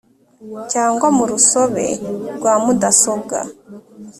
[0.71, 1.85] Cyangwa mu rusobe
[2.35, 3.37] rwa mudasobwa